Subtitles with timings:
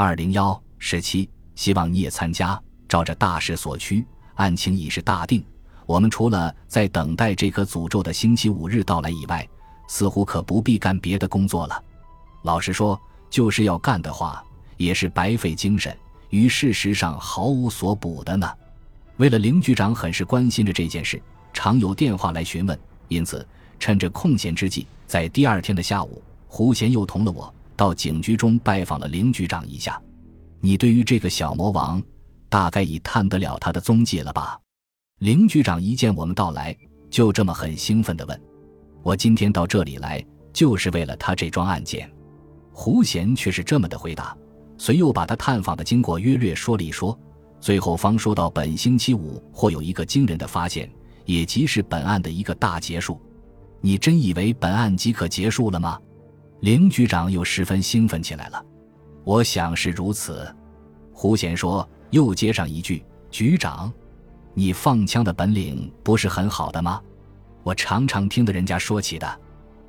[0.00, 2.56] 二零幺十七，希望你也参加。
[2.88, 5.44] 照着大势所趋，案情已是大定。
[5.86, 9.44] 我们除了在等待这颗诅咒的星期五日到来以外，
[9.88, 11.82] 似乎可不必干别的工作了。
[12.42, 12.96] 老实说，
[13.28, 14.40] 就是要干的话，
[14.76, 15.92] 也是白费精神，
[16.30, 18.48] 与事实上毫无所补的呢。
[19.16, 21.20] 为了林局长很是关心着这件事，
[21.52, 22.78] 常有电话来询问，
[23.08, 23.44] 因此
[23.80, 30.02] 趁着空闲之际，在第二天的下午，胡贤又同了我到警局中拜访了林局长一下。
[30.60, 32.02] 你对于这个小魔王，
[32.48, 34.58] 大概已探得了他的踪迹了吧？
[35.20, 36.76] 林局长一见我们到来，
[37.08, 38.42] 就这么很兴奋地问
[39.04, 42.10] ：“我今天到这里来，就是为了他这桩案件。”
[42.74, 44.36] 胡贤却是这么的回答，
[44.76, 47.16] 随又把他探访的经过约略说了一说，
[47.60, 50.90] 最后方说到本星期五或有一个惊人的发现，
[51.26, 53.20] 也即是本案的一个大结束。
[53.80, 55.96] 你真以为本案即可结束了吗？
[56.60, 58.64] 林局长又十分兴奋起来了。
[59.24, 60.52] 我想是如此。
[61.12, 63.92] 胡贤说，又接上一句：“局长。”
[64.54, 67.00] 你放枪的本领不是很好的吗？
[67.62, 69.40] 我常常听的人家说起的。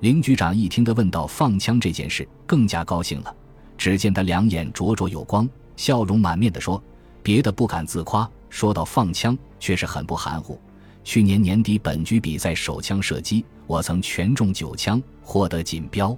[0.00, 3.34] 林局长一听得问到放枪这件事，更加高兴了。
[3.78, 6.82] 只见他两眼灼灼有光，笑容满面地说
[7.22, 10.60] ：“别的不敢自夸，说到放枪却是很不含糊。
[11.04, 16.14] 去年年底本局比赛手枪射击，我曾全中九枪，获得锦标。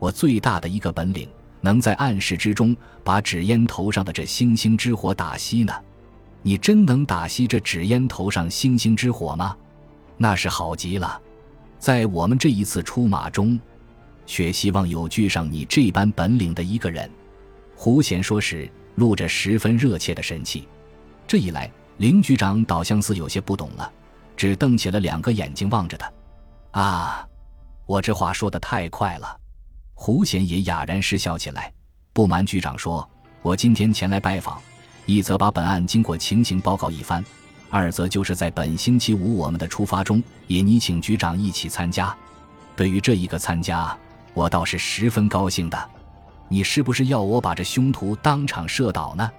[0.00, 1.28] 我最大的一个本领，
[1.60, 5.72] 能在暗室之中把纸烟头上的这星星之火打熄呢。”
[6.42, 9.54] 你真能打熄这纸烟头上星星之火吗？
[10.16, 11.20] 那是好极了。
[11.78, 13.60] 在我们这一次出马中，
[14.24, 17.10] 却希望有具上你这般本领的一个人。
[17.76, 20.66] 胡贤说时，露着十分热切的神气。
[21.26, 23.92] 这一来，林局长倒像似有些不懂了，
[24.34, 26.10] 只瞪起了两个眼睛望着他。
[26.70, 27.28] 啊，
[27.84, 29.36] 我这话说的太快了。
[30.02, 31.70] 胡贤也哑然失笑起来。
[32.14, 33.06] 不瞒局长说，
[33.42, 34.58] 我今天前来拜访。
[35.04, 37.22] 一则把本案经过情形报告一番，
[37.68, 42.16] 二则就是在本星期五我们的出发中，也拟请局长一起参加。
[42.74, 43.94] 对于这一个参加，
[44.32, 45.90] 我倒是十分高兴的。
[46.48, 49.30] 你是不是要我把这凶徒当场射倒呢？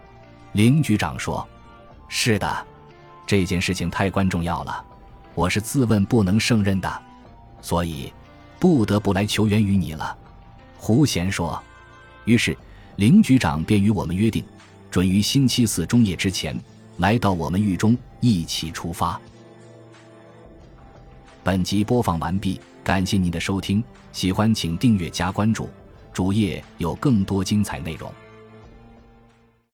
[0.51, 1.45] 林局长说
[2.07, 2.67] ：“是的，
[3.25, 4.85] 这件事情太关重要了，
[5.33, 7.01] 我是自问不能胜任的，
[7.63, 8.13] 所以
[8.59, 10.17] 不得不来求援于你了。”
[10.81, 11.61] 胡贤说。
[12.25, 12.57] 于是
[12.95, 14.43] 林局长便与我们约定。
[14.89, 16.59] 准于星期四中夜之前
[16.97, 19.21] 来到我们狱中一起出发。
[21.43, 23.81] 本集播放完毕，感谢您的收听，
[24.11, 25.69] 喜欢请订阅加关注，
[26.11, 28.11] 主页有更多精彩内容。